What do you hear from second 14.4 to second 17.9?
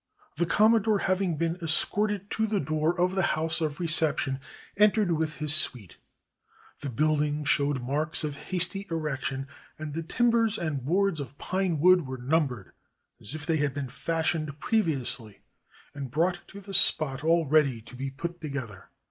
previously and brought to the spot all ready